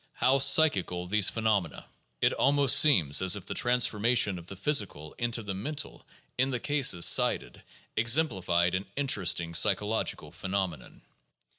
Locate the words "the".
3.45-3.53, 4.47-4.55, 5.43-5.53, 6.49-6.59